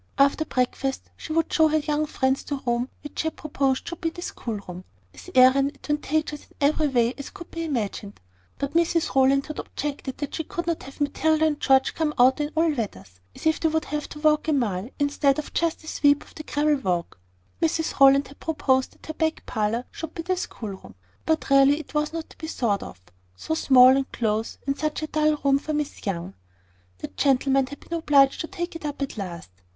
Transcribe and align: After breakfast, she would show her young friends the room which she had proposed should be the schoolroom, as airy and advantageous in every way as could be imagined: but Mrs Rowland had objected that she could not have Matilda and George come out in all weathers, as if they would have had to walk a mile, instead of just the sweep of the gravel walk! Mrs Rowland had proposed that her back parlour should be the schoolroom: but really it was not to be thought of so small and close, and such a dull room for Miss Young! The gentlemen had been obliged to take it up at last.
After 0.17 0.45
breakfast, 0.45 1.11
she 1.15 1.31
would 1.31 1.53
show 1.53 1.67
her 1.67 1.77
young 1.77 2.07
friends 2.07 2.41
the 2.43 2.55
room 2.65 2.89
which 3.03 3.19
she 3.19 3.25
had 3.27 3.35
proposed 3.35 3.87
should 3.87 4.01
be 4.01 4.09
the 4.09 4.23
schoolroom, 4.23 4.83
as 5.13 5.29
airy 5.35 5.55
and 5.55 5.75
advantageous 5.75 6.47
in 6.47 6.53
every 6.59 6.87
way 6.87 7.13
as 7.19 7.29
could 7.29 7.51
be 7.51 7.63
imagined: 7.65 8.19
but 8.57 8.73
Mrs 8.73 9.13
Rowland 9.13 9.45
had 9.45 9.59
objected 9.59 10.17
that 10.17 10.33
she 10.33 10.43
could 10.43 10.65
not 10.65 10.81
have 10.81 11.01
Matilda 11.01 11.45
and 11.45 11.59
George 11.59 11.93
come 11.93 12.15
out 12.17 12.39
in 12.41 12.49
all 12.55 12.73
weathers, 12.73 13.19
as 13.35 13.45
if 13.45 13.59
they 13.59 13.69
would 13.69 13.85
have 13.85 14.01
had 14.01 14.09
to 14.09 14.19
walk 14.21 14.47
a 14.47 14.53
mile, 14.53 14.89
instead 14.97 15.37
of 15.37 15.53
just 15.53 15.81
the 15.81 15.87
sweep 15.87 16.23
of 16.23 16.33
the 16.33 16.41
gravel 16.41 16.77
walk! 16.81 17.19
Mrs 17.61 17.99
Rowland 17.99 18.27
had 18.29 18.39
proposed 18.39 18.93
that 18.93 19.05
her 19.05 19.13
back 19.13 19.45
parlour 19.45 19.85
should 19.91 20.15
be 20.15 20.23
the 20.23 20.35
schoolroom: 20.35 20.95
but 21.27 21.51
really 21.51 21.79
it 21.79 21.93
was 21.93 22.11
not 22.11 22.27
to 22.31 22.37
be 22.39 22.47
thought 22.47 22.81
of 22.81 22.99
so 23.35 23.53
small 23.53 23.89
and 23.89 24.11
close, 24.11 24.57
and 24.65 24.79
such 24.79 25.03
a 25.03 25.05
dull 25.05 25.35
room 25.43 25.59
for 25.59 25.73
Miss 25.73 26.03
Young! 26.07 26.33
The 26.97 27.07
gentlemen 27.09 27.67
had 27.67 27.81
been 27.81 27.93
obliged 27.99 28.41
to 28.41 28.47
take 28.47 28.75
it 28.75 28.83
up 28.83 28.99
at 29.03 29.15
last. 29.15 29.51